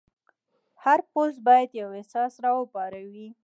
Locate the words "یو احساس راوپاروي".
1.81-3.27